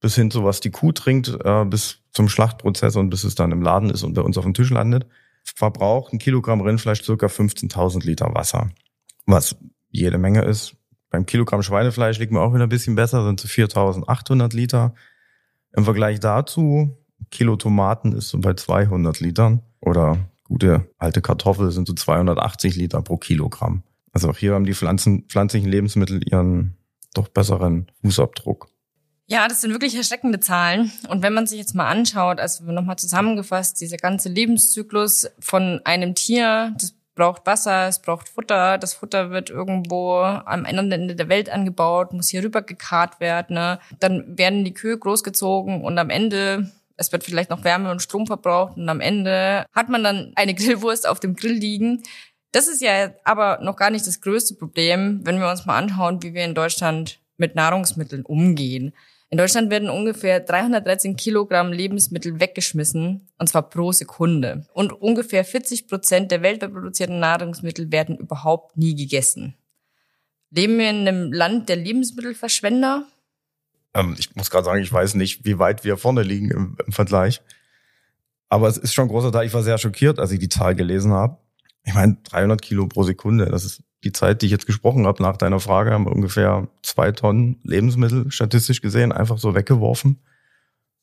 bis 0.00 0.14
hin 0.14 0.30
zu 0.30 0.44
was 0.44 0.60
die 0.60 0.70
Kuh 0.70 0.92
trinkt, 0.92 1.36
äh, 1.44 1.64
bis 1.64 1.98
zum 2.12 2.28
Schlachtprozess 2.28 2.96
und 2.96 3.10
bis 3.10 3.24
es 3.24 3.34
dann 3.34 3.52
im 3.52 3.62
Laden 3.62 3.90
ist 3.90 4.02
und 4.02 4.14
bei 4.14 4.22
uns 4.22 4.38
auf 4.38 4.44
dem 4.44 4.54
Tisch 4.54 4.70
landet, 4.70 5.06
verbraucht 5.44 6.12
ein 6.12 6.18
Kilogramm 6.18 6.60
Rindfleisch 6.60 7.02
circa 7.02 7.26
15.000 7.26 8.04
Liter 8.04 8.34
Wasser. 8.34 8.70
Was 9.26 9.56
jede 9.90 10.18
Menge 10.18 10.42
ist. 10.42 10.76
Beim 11.10 11.26
Kilogramm 11.26 11.62
Schweinefleisch 11.62 12.18
liegt 12.18 12.32
mir 12.32 12.40
auch 12.40 12.54
wieder 12.54 12.64
ein 12.64 12.68
bisschen 12.68 12.94
besser, 12.94 13.24
sind 13.24 13.40
zu 13.40 13.48
4.800 13.48 14.54
Liter. 14.54 14.94
Im 15.76 15.84
Vergleich 15.84 16.20
dazu, 16.20 16.96
Kilo 17.30 17.56
Tomaten 17.56 18.12
ist 18.12 18.28
so 18.28 18.38
bei 18.38 18.54
200 18.54 19.20
Litern 19.20 19.62
oder 19.80 20.18
gute 20.44 20.88
alte 20.98 21.20
Kartoffel 21.20 21.70
sind 21.70 21.88
so 21.88 21.94
280 21.94 22.76
Liter 22.76 23.02
pro 23.02 23.16
Kilogramm. 23.16 23.82
Also 24.12 24.30
auch 24.30 24.36
hier 24.36 24.54
haben 24.54 24.64
die 24.64 24.74
Pflanzen, 24.74 25.24
pflanzlichen 25.28 25.68
Lebensmittel 25.68 26.20
ihren 26.28 26.76
doch 27.14 27.28
besseren 27.28 27.90
Fußabdruck. 28.02 28.69
Ja, 29.30 29.46
das 29.46 29.60
sind 29.60 29.70
wirklich 29.70 29.94
erschreckende 29.94 30.40
Zahlen. 30.40 30.90
Und 31.08 31.22
wenn 31.22 31.32
man 31.32 31.46
sich 31.46 31.58
jetzt 31.58 31.76
mal 31.76 31.86
anschaut, 31.86 32.40
also 32.40 32.64
nochmal 32.64 32.96
zusammengefasst, 32.96 33.80
dieser 33.80 33.96
ganze 33.96 34.28
Lebenszyklus 34.28 35.30
von 35.38 35.80
einem 35.84 36.16
Tier, 36.16 36.74
das 36.76 36.94
braucht 37.14 37.46
Wasser, 37.46 37.86
es 37.86 38.02
braucht 38.02 38.28
Futter. 38.28 38.76
Das 38.76 38.94
Futter 38.94 39.30
wird 39.30 39.48
irgendwo 39.48 40.16
am 40.16 40.66
anderen 40.66 40.90
Ende 40.90 41.14
der 41.14 41.28
Welt 41.28 41.48
angebaut, 41.48 42.12
muss 42.12 42.28
hier 42.28 42.42
rüber 42.42 42.62
gekarrt 42.62 43.20
werden. 43.20 43.54
Ne? 43.54 43.78
Dann 44.00 44.36
werden 44.36 44.64
die 44.64 44.74
Kühe 44.74 44.98
großgezogen 44.98 45.84
und 45.84 45.96
am 45.98 46.10
Ende 46.10 46.72
es 46.96 47.12
wird 47.12 47.24
vielleicht 47.24 47.50
noch 47.50 47.62
Wärme 47.62 47.90
und 47.92 48.02
Strom 48.02 48.26
verbraucht 48.26 48.76
und 48.76 48.88
am 48.88 49.00
Ende 49.00 49.64
hat 49.72 49.88
man 49.88 50.02
dann 50.02 50.32
eine 50.34 50.54
Grillwurst 50.56 51.08
auf 51.08 51.20
dem 51.20 51.36
Grill 51.36 51.52
liegen. 51.52 52.02
Das 52.50 52.66
ist 52.66 52.82
ja 52.82 53.10
aber 53.22 53.60
noch 53.62 53.76
gar 53.76 53.90
nicht 53.90 54.06
das 54.08 54.20
größte 54.20 54.56
Problem, 54.56 55.20
wenn 55.24 55.38
wir 55.38 55.48
uns 55.48 55.66
mal 55.66 55.78
anschauen, 55.78 56.20
wie 56.24 56.34
wir 56.34 56.44
in 56.44 56.56
Deutschland 56.56 57.20
mit 57.36 57.54
Nahrungsmitteln 57.54 58.24
umgehen. 58.24 58.92
In 59.32 59.38
Deutschland 59.38 59.70
werden 59.70 59.88
ungefähr 59.88 60.40
313 60.40 61.14
Kilogramm 61.14 61.72
Lebensmittel 61.72 62.40
weggeschmissen, 62.40 63.28
und 63.38 63.48
zwar 63.48 63.70
pro 63.70 63.92
Sekunde. 63.92 64.66
Und 64.72 64.92
ungefähr 64.92 65.44
40 65.44 65.86
Prozent 65.86 66.32
der 66.32 66.42
weltweit 66.42 66.72
produzierten 66.72 67.20
Nahrungsmittel 67.20 67.92
werden 67.92 68.16
überhaupt 68.16 68.76
nie 68.76 68.96
gegessen. 68.96 69.54
Leben 70.50 70.78
wir 70.78 70.90
in 70.90 71.06
einem 71.06 71.32
Land 71.32 71.68
der 71.68 71.76
Lebensmittelverschwender? 71.76 73.04
Ähm, 73.94 74.16
ich 74.18 74.34
muss 74.34 74.50
gerade 74.50 74.64
sagen, 74.64 74.82
ich 74.82 74.92
weiß 74.92 75.14
nicht, 75.14 75.44
wie 75.44 75.60
weit 75.60 75.84
wir 75.84 75.96
vorne 75.96 76.24
liegen 76.24 76.50
im, 76.50 76.76
im 76.84 76.92
Vergleich. 76.92 77.40
Aber 78.48 78.66
es 78.66 78.78
ist 78.78 78.94
schon 78.94 79.04
ein 79.04 79.10
großer 79.10 79.30
Teil. 79.30 79.46
Ich 79.46 79.54
war 79.54 79.62
sehr 79.62 79.78
schockiert, 79.78 80.18
als 80.18 80.32
ich 80.32 80.40
die 80.40 80.48
Zahl 80.48 80.74
gelesen 80.74 81.12
habe. 81.12 81.38
Ich 81.84 81.94
meine, 81.94 82.16
300 82.24 82.60
Kilo 82.60 82.88
pro 82.88 83.04
Sekunde, 83.04 83.46
das 83.46 83.64
ist 83.64 83.84
die 84.04 84.12
Zeit, 84.12 84.42
die 84.42 84.46
ich 84.46 84.52
jetzt 84.52 84.66
gesprochen 84.66 85.06
habe 85.06 85.22
nach 85.22 85.36
deiner 85.36 85.60
Frage, 85.60 85.92
haben 85.92 86.06
wir 86.06 86.12
ungefähr 86.12 86.68
zwei 86.82 87.12
Tonnen 87.12 87.60
Lebensmittel 87.64 88.30
statistisch 88.30 88.80
gesehen 88.80 89.12
einfach 89.12 89.38
so 89.38 89.54
weggeworfen. 89.54 90.20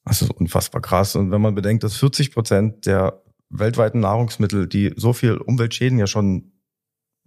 Das 0.06 0.22
ist 0.22 0.32
unfassbar 0.32 0.82
krass. 0.82 1.16
Und 1.16 1.32
wenn 1.32 1.42
man 1.42 1.54
bedenkt, 1.54 1.84
dass 1.84 1.98
40 1.98 2.32
Prozent 2.34 2.86
der 2.86 3.22
weltweiten 3.50 4.00
Nahrungsmittel, 4.00 4.68
die 4.68 4.94
so 4.96 5.14
viel 5.14 5.38
Umweltschäden 5.38 6.00
ja 6.00 6.08
schon 6.08 6.52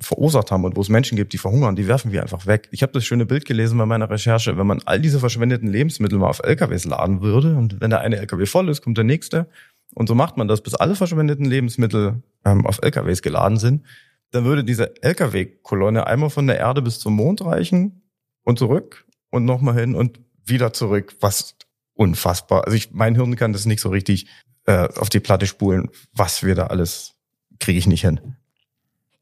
verursacht 0.01 0.51
haben 0.51 0.65
und 0.65 0.77
wo 0.77 0.81
es 0.81 0.89
Menschen 0.89 1.17
gibt, 1.17 1.33
die 1.33 1.39
verhungern, 1.39 1.77
die 1.77 1.87
werfen 1.87 2.11
wir 2.11 2.23
einfach 2.23 2.47
weg. 2.47 2.69
Ich 2.73 2.83
habe 2.83 2.93
das 2.93 3.05
schöne 3.05 3.27
Bild 3.27 3.45
gelesen 3.45 3.77
bei 3.79 3.87
meiner 3.87 4.09
Recherche, 4.09 4.57
wenn 4.57 4.67
man 4.67 4.81
all 4.87 4.99
diese 4.99 5.21
verschwendeten 5.21 5.69
Lebensmittel 5.69 6.19
mal 6.19 6.29
auf 6.29 6.41
LKWs 6.43 6.87
laden 6.87 7.21
würde 7.21 7.57
und 7.57 7.81
wenn 7.81 7.91
der 7.91 8.01
eine 8.01 8.17
LKW 8.17 8.47
voll 8.47 8.69
ist, 8.71 8.81
kommt 8.83 8.97
der 8.97 9.05
nächste 9.05 9.47
und 9.95 10.09
so 10.09 10.15
macht 10.15 10.37
man 10.37 10.49
das, 10.49 10.63
bis 10.63 10.75
alle 10.75 10.95
verschwendeten 10.95 11.45
Lebensmittel 11.45 12.23
ähm, 12.45 12.67
auf 12.67 12.81
LKWs 12.83 13.21
geladen 13.21 13.59
sind, 13.59 13.85
dann 14.31 14.45
würde 14.45 14.65
diese 14.65 15.03
LKW-Kolonne 15.03 16.07
einmal 16.07 16.31
von 16.31 16.47
der 16.47 16.59
Erde 16.59 16.83
bis 16.83 16.99
zum 16.99 17.15
Mond 17.15 17.45
reichen 17.45 18.03
und 18.45 18.59
zurück 18.59 19.07
und 19.31 19.45
nochmal 19.45 19.79
hin 19.79 19.95
und 19.95 20.21
wieder 20.45 20.73
zurück, 20.73 21.17
was 21.21 21.57
unfassbar. 21.95 22.65
Also 22.65 22.77
ich, 22.77 22.93
mein 22.93 23.15
Hirn 23.15 23.37
kann 23.37 23.53
das 23.53 23.67
nicht 23.67 23.81
so 23.81 23.89
richtig 23.89 24.27
äh, 24.67 24.89
auf 24.97 25.09
die 25.09 25.21
Platte 25.21 25.47
spulen, 25.47 25.91
was 26.13 26.43
wir 26.43 26.55
da 26.55 26.69
alles 26.69 27.15
kriege 27.59 27.79
ich 27.79 27.87
nicht 27.87 28.03
hin. 28.03 28.37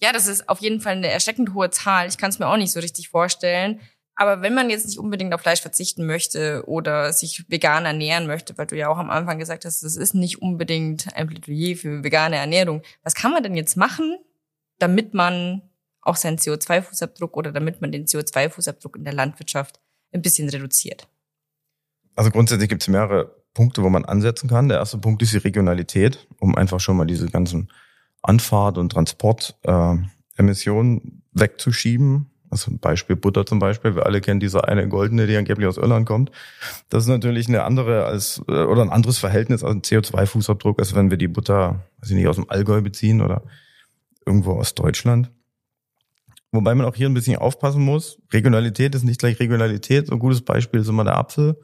Ja, 0.01 0.13
das 0.13 0.29
ist 0.29 0.49
auf 0.49 0.61
jeden 0.61 0.81
Fall 0.81 0.97
eine 0.97 1.09
erschreckend 1.09 1.55
hohe 1.55 1.71
Zahl. 1.71 2.07
Ich 2.09 2.19
kann 2.19 2.31
es 2.31 2.39
mir 2.39 2.47
auch 2.47 2.57
nicht 2.57 2.73
so 2.73 2.81
richtig 2.81 3.09
vorstellen. 3.09 3.81
Aber 4.15 4.43
wenn 4.43 4.55
man 4.55 4.69
jetzt 4.69 4.87
nicht 4.87 4.99
unbedingt 4.99 5.33
auf 5.33 5.41
Fleisch 5.41 5.61
verzichten 5.61 6.05
möchte 6.07 6.65
oder 6.67 7.13
sich 7.13 7.45
vegan 7.49 7.85
ernähren 7.85 8.27
möchte, 8.27 8.59
weil 8.59 8.67
du 8.67 8.77
ja 8.77 8.89
auch 8.89 8.99
am 8.99 9.11
Anfang 9.11 9.39
gesagt 9.39 9.65
hast, 9.65 9.83
das 9.83 9.97
ist 9.97 10.15
nicht 10.15 10.43
unbedingt 10.43 11.15
ein 11.17 11.29
Plädoyer 11.29 11.77
für 11.77 12.03
vegane 12.03 12.37
Ernährung, 12.37 12.83
was 13.05 13.15
kann 13.15 13.31
man 13.31 13.45
denn 13.45 13.55
jetzt 13.55 13.77
machen, 13.77 14.19
damit 14.79 15.15
man 15.15 15.63
auch 16.03 16.17
seinen 16.17 16.39
CO2-Fußabdruck 16.39 17.33
oder 17.33 17.53
damit 17.53 17.81
man 17.81 17.93
den 17.93 18.07
CO2-Fußabdruck 18.07 18.97
in 18.97 19.05
der 19.05 19.13
Landwirtschaft 19.13 19.81
ein 20.13 20.23
bisschen 20.23 20.49
reduziert? 20.49 21.09
Also 22.17 22.31
grundsätzlich 22.31 22.69
gibt 22.69 22.83
es 22.83 22.89
mehrere 22.89 23.37
Punkte, 23.55 23.83
wo 23.83 23.91
man 23.91 24.05
ansetzen 24.05 24.49
kann. 24.49 24.69
Der 24.69 24.79
erste 24.79 24.99
Punkt 24.99 25.23
ist 25.23 25.33
die 25.33 25.39
Regionalität, 25.39 26.27
um 26.39 26.55
einfach 26.55 26.81
schon 26.81 26.97
mal 26.97 27.07
diese 27.07 27.29
ganzen 27.29 27.71
Anfahrt- 28.23 28.79
und 28.79 28.91
Transportemissionen 28.91 30.99
äh, 30.99 31.03
wegzuschieben. 31.33 32.31
Also 32.51 32.71
ein 32.71 32.79
Beispiel 32.79 33.17
Butter 33.17 33.45
zum 33.45 33.59
Beispiel. 33.59 33.95
Wir 33.95 34.07
alle 34.07 34.21
kennen 34.21 34.41
diese 34.41 34.67
eine 34.67 34.89
goldene, 34.89 35.27
die 35.27 35.37
angeblich 35.37 35.69
aus 35.69 35.77
Irland 35.77 36.07
kommt. 36.07 36.31
Das 36.89 37.05
ist 37.05 37.09
natürlich 37.09 37.49
eine 37.49 37.65
andere 37.65 38.07
als 38.07 38.43
äh, 38.49 38.65
oder 38.65 38.83
ein 38.83 38.91
anderes 38.91 39.19
Verhältnis 39.19 39.63
als 39.63 39.75
ein 39.75 39.83
CO2-Fußabdruck, 39.83 40.79
als 40.79 40.95
wenn 40.95 41.11
wir 41.11 41.19
die 41.19 41.29
Butter, 41.29 41.85
weiß 42.01 42.11
ich 42.11 42.17
nicht, 42.17 42.29
aus 42.29 42.37
dem 42.37 42.49
Allgäu 42.49 42.81
beziehen 42.81 43.21
oder 43.21 43.43
irgendwo 44.29 44.53
aus 44.53 44.75
Deutschland. 44.75 45.33
Wobei 46.53 46.75
man 46.75 46.87
auch 46.87 46.95
hier 46.95 47.09
ein 47.09 47.15
bisschen 47.15 47.37
aufpassen 47.37 47.83
muss. 47.83 48.21
Regionalität 48.33 48.95
ist 48.95 49.03
nicht 49.05 49.21
gleich 49.21 49.41
Regionalität. 49.41 50.07
So 50.07 50.13
ein 50.13 50.19
gutes 50.19 50.43
Beispiel 50.43 50.81
ist 50.81 50.89
immer 50.89 51.05
der 51.05 51.17
Apfel. 51.17 51.59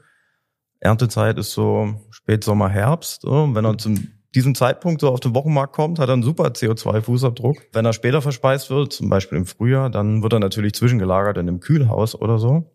Erntezeit 0.80 1.38
ist 1.38 1.52
so 1.52 1.94
Spätsommer, 2.11 2.68
Herbst. 2.68 3.23
So. 3.23 3.54
Wenn 3.54 3.64
er 3.64 3.78
zum 3.78 4.09
diesem 4.35 4.54
Zeitpunkt 4.54 5.00
so 5.00 5.11
auf 5.11 5.21
den 5.21 5.35
Wochenmarkt 5.35 5.75
kommt, 5.75 5.99
hat 5.99 6.09
er 6.09 6.14
einen 6.14 6.23
super 6.23 6.47
CO2-Fußabdruck. 6.47 7.56
Wenn 7.73 7.85
er 7.85 7.92
später 7.92 8.21
verspeist 8.21 8.68
wird, 8.68 8.92
zum 8.92 9.09
Beispiel 9.09 9.38
im 9.38 9.47
Frühjahr, 9.47 9.90
dann 9.90 10.23
wird 10.23 10.33
er 10.33 10.40
natürlich 10.40 10.75
zwischengelagert 10.75 11.37
in 11.37 11.49
einem 11.49 11.61
Kühlhaus 11.61 12.14
oder 12.14 12.38
so. 12.38 12.73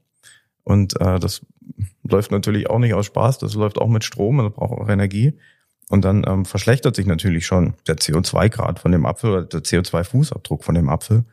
Und 0.64 1.00
äh, 1.02 1.20
das 1.20 1.46
läuft 2.04 2.32
natürlich 2.32 2.70
auch 2.70 2.80
nicht 2.80 2.94
aus 2.94 3.08
Spaß, 3.08 3.40
das 3.40 3.56
läuft 3.56 3.78
auch 3.78 3.88
mit 3.88 4.04
Strom, 4.04 4.38
das 4.38 4.54
braucht 4.54 4.80
auch 4.80 4.90
Energie. 4.90 5.38
Und 5.90 6.06
dann 6.06 6.24
ähm, 6.28 6.46
verschlechtert 6.46 6.96
sich 6.96 7.08
natürlich 7.08 7.46
schon 7.46 7.74
der 7.88 7.98
CO2-Grad 7.98 8.80
von 8.80 8.92
dem 8.92 9.06
Apfel 9.08 9.32
oder 9.32 9.44
der 9.44 9.62
CO2-Fußabdruck 9.62 10.64
von 10.64 10.76
dem 10.76 10.88
Apfel. 10.88 11.26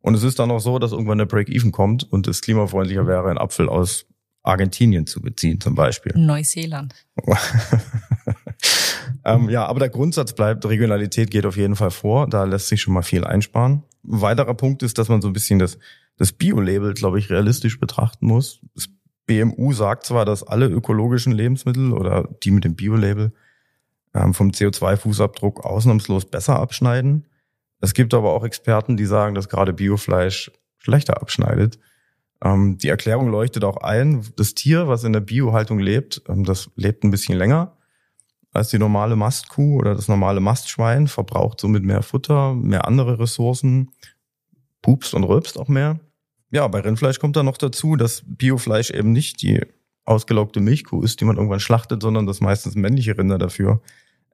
Und 0.00 0.14
es 0.14 0.22
ist 0.22 0.38
dann 0.38 0.52
auch 0.52 0.60
so, 0.60 0.78
dass 0.78 0.92
irgendwann 0.92 1.18
der 1.18 1.26
Break-Even 1.26 1.72
kommt 1.72 2.10
und 2.10 2.28
es 2.28 2.40
klimafreundlicher 2.40 3.08
wäre, 3.08 3.28
einen 3.28 3.38
Apfel 3.38 3.68
aus 3.68 4.06
Argentinien 4.44 5.06
zu 5.06 5.20
beziehen, 5.20 5.60
zum 5.60 5.74
Beispiel. 5.74 6.12
Neuseeland. 6.16 6.94
ähm, 9.24 9.50
ja, 9.50 9.66
aber 9.66 9.80
der 9.80 9.88
Grundsatz 9.88 10.32
bleibt, 10.32 10.64
Regionalität 10.64 11.32
geht 11.32 11.44
auf 11.44 11.56
jeden 11.56 11.74
Fall 11.74 11.90
vor. 11.90 12.28
Da 12.28 12.44
lässt 12.44 12.68
sich 12.68 12.80
schon 12.80 12.94
mal 12.94 13.02
viel 13.02 13.24
einsparen. 13.24 13.82
Ein 14.04 14.20
weiterer 14.20 14.54
Punkt 14.54 14.84
ist, 14.84 14.96
dass 14.98 15.08
man 15.08 15.20
so 15.20 15.26
ein 15.26 15.32
bisschen 15.32 15.58
das, 15.58 15.76
das 16.16 16.32
Bio-Label, 16.32 16.94
glaube 16.94 17.18
ich, 17.18 17.30
realistisch 17.30 17.80
betrachten 17.80 18.26
muss. 18.26 18.60
Das 18.76 18.88
BMU 19.26 19.72
sagt 19.72 20.06
zwar, 20.06 20.24
dass 20.24 20.44
alle 20.44 20.66
ökologischen 20.66 21.32
Lebensmittel 21.32 21.92
oder 21.92 22.28
die 22.44 22.52
mit 22.52 22.64
dem 22.64 22.76
Bio-Label 22.76 23.32
vom 24.32 24.50
CO2-Fußabdruck 24.50 25.60
ausnahmslos 25.60 26.26
besser 26.26 26.58
abschneiden. 26.58 27.26
Es 27.80 27.94
gibt 27.94 28.14
aber 28.14 28.32
auch 28.32 28.44
Experten, 28.44 28.96
die 28.96 29.06
sagen, 29.06 29.34
dass 29.34 29.48
gerade 29.48 29.72
Biofleisch 29.72 30.50
schlechter 30.78 31.20
abschneidet. 31.20 31.78
Ähm, 32.42 32.78
die 32.78 32.88
Erklärung 32.88 33.28
leuchtet 33.28 33.64
auch 33.64 33.78
ein. 33.78 34.24
Das 34.36 34.54
Tier, 34.54 34.88
was 34.88 35.04
in 35.04 35.12
der 35.12 35.20
Biohaltung 35.20 35.78
lebt, 35.78 36.22
ähm, 36.28 36.44
das 36.44 36.70
lebt 36.76 37.04
ein 37.04 37.10
bisschen 37.10 37.36
länger 37.36 37.78
als 38.52 38.70
die 38.70 38.78
normale 38.78 39.16
Mastkuh 39.16 39.78
oder 39.78 39.94
das 39.94 40.08
normale 40.08 40.40
Mastschwein, 40.40 41.06
verbraucht 41.06 41.60
somit 41.60 41.84
mehr 41.84 42.02
Futter, 42.02 42.54
mehr 42.54 42.86
andere 42.86 43.18
Ressourcen, 43.18 43.90
pupst 44.82 45.14
und 45.14 45.24
rülpst 45.24 45.58
auch 45.58 45.68
mehr. 45.68 46.00
Ja, 46.50 46.66
bei 46.68 46.80
Rindfleisch 46.80 47.18
kommt 47.18 47.36
dann 47.36 47.46
noch 47.46 47.58
dazu, 47.58 47.96
dass 47.96 48.22
Biofleisch 48.26 48.90
eben 48.90 49.12
nicht 49.12 49.42
die 49.42 49.60
ausgelockte 50.04 50.60
Milchkuh 50.60 51.02
ist, 51.02 51.20
die 51.20 51.26
man 51.26 51.36
irgendwann 51.36 51.60
schlachtet, 51.60 52.02
sondern 52.02 52.26
dass 52.26 52.40
meistens 52.40 52.74
männliche 52.74 53.18
Rinder 53.18 53.38
dafür 53.38 53.82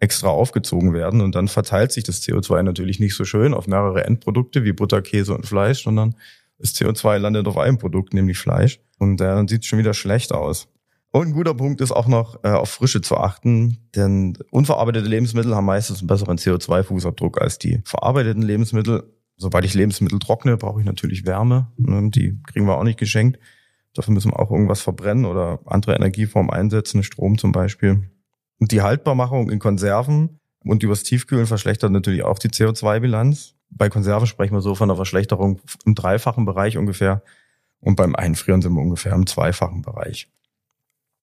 extra 0.04 0.28
aufgezogen 0.28 0.92
werden 0.92 1.22
und 1.22 1.34
dann 1.34 1.48
verteilt 1.48 1.90
sich 1.90 2.04
das 2.04 2.22
CO2 2.22 2.62
natürlich 2.62 3.00
nicht 3.00 3.14
so 3.14 3.24
schön 3.24 3.54
auf 3.54 3.66
mehrere 3.66 4.04
Endprodukte 4.04 4.62
wie 4.62 4.72
Butter, 4.72 5.00
Käse 5.00 5.34
und 5.34 5.46
Fleisch, 5.46 5.82
sondern 5.82 6.14
das 6.58 6.74
CO2 6.74 7.18
landet 7.18 7.48
auf 7.48 7.56
einem 7.56 7.78
Produkt, 7.78 8.12
nämlich 8.12 8.38
Fleisch 8.38 8.80
und 8.98 9.20
äh, 9.20 9.24
dann 9.24 9.48
sieht 9.48 9.62
es 9.62 9.66
schon 9.66 9.78
wieder 9.78 9.94
schlecht 9.94 10.32
aus. 10.32 10.68
Und 11.10 11.28
ein 11.28 11.32
guter 11.32 11.54
Punkt 11.54 11.80
ist 11.80 11.92
auch 11.92 12.08
noch 12.08 12.42
äh, 12.42 12.48
auf 12.48 12.70
Frische 12.70 13.00
zu 13.00 13.16
achten, 13.16 13.78
denn 13.94 14.36
unverarbeitete 14.50 15.08
Lebensmittel 15.08 15.54
haben 15.54 15.64
meistens 15.64 16.00
einen 16.00 16.08
besseren 16.08 16.38
CO2-Fußabdruck 16.38 17.38
als 17.38 17.58
die 17.58 17.80
verarbeiteten 17.84 18.42
Lebensmittel. 18.42 19.04
Sobald 19.36 19.64
ich 19.64 19.74
Lebensmittel 19.74 20.18
trockne, 20.18 20.56
brauche 20.56 20.80
ich 20.80 20.86
natürlich 20.86 21.24
Wärme. 21.24 21.72
Ne? 21.76 22.10
Die 22.10 22.40
kriegen 22.48 22.66
wir 22.66 22.76
auch 22.76 22.84
nicht 22.84 22.98
geschenkt. 22.98 23.38
Dafür 23.94 24.12
müssen 24.12 24.32
wir 24.32 24.40
auch 24.40 24.50
irgendwas 24.50 24.80
verbrennen 24.80 25.24
oder 25.24 25.60
andere 25.66 25.94
Energieformen 25.94 26.50
einsetzen, 26.50 27.04
Strom 27.04 27.38
zum 27.38 27.52
Beispiel. 27.52 28.10
Und 28.58 28.72
die 28.72 28.82
Haltbarmachung 28.82 29.50
in 29.50 29.58
Konserven 29.58 30.40
und 30.64 30.82
übers 30.82 31.02
Tiefkühlen 31.02 31.46
verschlechtert 31.46 31.92
natürlich 31.92 32.22
auch 32.22 32.38
die 32.38 32.48
CO2-Bilanz. 32.48 33.54
Bei 33.70 33.88
Konserven 33.88 34.26
sprechen 34.26 34.54
wir 34.54 34.60
so 34.60 34.74
von 34.74 34.88
einer 34.88 34.96
Verschlechterung 34.96 35.60
im 35.84 35.94
dreifachen 35.94 36.44
Bereich 36.44 36.78
ungefähr. 36.78 37.22
Und 37.80 37.96
beim 37.96 38.14
Einfrieren 38.14 38.62
sind 38.62 38.72
wir 38.72 38.80
ungefähr 38.80 39.12
im 39.12 39.26
zweifachen 39.26 39.82
Bereich. 39.82 40.28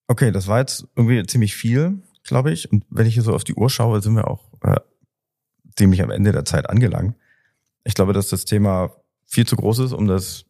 Okay, 0.06 0.30
das 0.30 0.46
war 0.46 0.58
jetzt 0.60 0.86
irgendwie 0.94 1.24
ziemlich 1.26 1.56
viel, 1.56 2.02
glaube 2.24 2.52
ich. 2.52 2.70
Und 2.70 2.84
wenn 2.90 3.06
ich 3.06 3.14
hier 3.14 3.22
so 3.22 3.34
auf 3.34 3.44
die 3.44 3.54
Uhr 3.54 3.70
schaue, 3.70 4.00
sind 4.00 4.14
wir 4.14 4.28
auch 4.28 4.44
äh, 4.62 4.80
ziemlich 5.76 6.02
am 6.02 6.10
Ende 6.10 6.32
der 6.32 6.44
Zeit 6.44 6.68
angelangt. 6.68 7.16
Ich 7.84 7.94
glaube, 7.94 8.12
dass 8.12 8.28
das 8.28 8.44
Thema 8.44 8.92
viel 9.24 9.46
zu 9.46 9.56
groß 9.56 9.80
ist, 9.80 9.92
um 9.92 10.06
das 10.06 10.44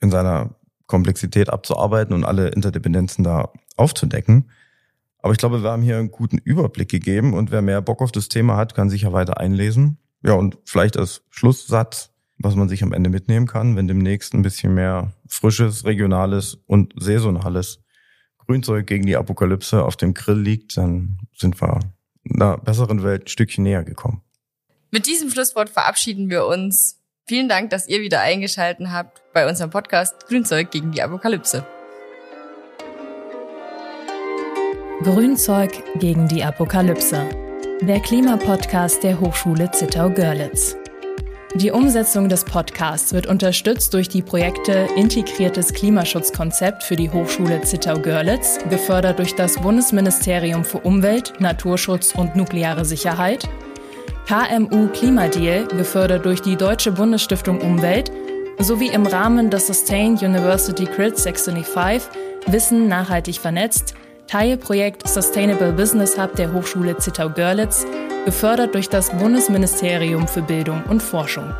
in 0.00 0.10
seiner 0.10 0.56
Komplexität 0.86 1.50
abzuarbeiten 1.50 2.14
und 2.14 2.24
alle 2.24 2.48
Interdependenzen 2.48 3.22
da 3.24 3.52
aufzudecken. 3.76 4.50
Aber 5.26 5.32
ich 5.32 5.40
glaube, 5.40 5.64
wir 5.64 5.70
haben 5.72 5.82
hier 5.82 5.98
einen 5.98 6.12
guten 6.12 6.38
Überblick 6.38 6.88
gegeben 6.88 7.34
und 7.34 7.50
wer 7.50 7.60
mehr 7.60 7.82
Bock 7.82 8.00
auf 8.00 8.12
das 8.12 8.28
Thema 8.28 8.56
hat, 8.56 8.76
kann 8.76 8.90
sich 8.90 9.02
ja 9.02 9.12
weiter 9.12 9.40
einlesen. 9.40 9.98
Ja, 10.22 10.34
und 10.34 10.56
vielleicht 10.64 10.96
als 10.96 11.24
Schlusssatz, 11.30 12.12
was 12.38 12.54
man 12.54 12.68
sich 12.68 12.84
am 12.84 12.92
Ende 12.92 13.10
mitnehmen 13.10 13.48
kann, 13.48 13.74
wenn 13.74 13.88
demnächst 13.88 14.34
ein 14.34 14.42
bisschen 14.42 14.74
mehr 14.74 15.14
frisches, 15.26 15.84
regionales 15.84 16.58
und 16.68 16.94
saisonales 16.96 17.80
Grünzeug 18.38 18.86
gegen 18.86 19.04
die 19.04 19.16
Apokalypse 19.16 19.84
auf 19.84 19.96
dem 19.96 20.14
Grill 20.14 20.38
liegt, 20.38 20.76
dann 20.76 21.18
sind 21.34 21.60
wir 21.60 21.80
einer 22.32 22.58
besseren 22.58 23.02
Welt 23.02 23.24
ein 23.24 23.26
Stückchen 23.26 23.64
näher 23.64 23.82
gekommen. 23.82 24.22
Mit 24.92 25.08
diesem 25.08 25.28
Schlusswort 25.30 25.70
verabschieden 25.70 26.30
wir 26.30 26.46
uns. 26.46 27.00
Vielen 27.26 27.48
Dank, 27.48 27.70
dass 27.70 27.88
ihr 27.88 28.00
wieder 28.00 28.20
eingeschalten 28.20 28.92
habt 28.92 29.24
bei 29.34 29.48
unserem 29.48 29.70
Podcast 29.70 30.28
Grünzeug 30.28 30.70
gegen 30.70 30.92
die 30.92 31.02
Apokalypse. 31.02 31.66
Grünzeug 35.06 35.70
gegen 36.00 36.26
die 36.26 36.42
Apokalypse. 36.42 37.22
Der 37.80 38.00
Klimapodcast 38.00 39.04
der 39.04 39.20
Hochschule 39.20 39.70
Zittau-Görlitz. 39.70 40.76
Die 41.54 41.70
Umsetzung 41.70 42.28
des 42.28 42.42
Podcasts 42.42 43.12
wird 43.12 43.28
unterstützt 43.28 43.94
durch 43.94 44.08
die 44.08 44.22
Projekte 44.22 44.88
Integriertes 44.96 45.72
Klimaschutzkonzept 45.72 46.82
für 46.82 46.96
die 46.96 47.08
Hochschule 47.08 47.60
Zittau-Görlitz, 47.60 48.58
gefördert 48.68 49.20
durch 49.20 49.36
das 49.36 49.60
Bundesministerium 49.60 50.64
für 50.64 50.78
Umwelt, 50.78 51.34
Naturschutz 51.38 52.12
und 52.16 52.34
nukleare 52.34 52.84
Sicherheit, 52.84 53.48
KMU 54.26 54.88
Klimadeal, 54.88 55.68
gefördert 55.68 56.24
durch 56.24 56.42
die 56.42 56.56
Deutsche 56.56 56.90
Bundesstiftung 56.90 57.60
Umwelt, 57.60 58.10
sowie 58.58 58.88
im 58.88 59.06
Rahmen 59.06 59.50
des 59.50 59.68
Sustained 59.68 60.20
University 60.20 60.84
Grid 60.84 61.16
625 61.16 62.10
Wissen 62.48 62.88
nachhaltig 62.88 63.36
vernetzt, 63.36 63.94
Teilprojekt 64.26 65.08
Sustainable 65.08 65.72
Business 65.72 66.18
Hub 66.18 66.34
der 66.34 66.52
Hochschule 66.52 66.96
Zittau-Görlitz 66.96 67.86
gefördert 68.24 68.74
durch 68.74 68.88
das 68.88 69.10
Bundesministerium 69.10 70.26
für 70.26 70.42
Bildung 70.42 70.82
und 70.88 71.00
Forschung. 71.00 71.54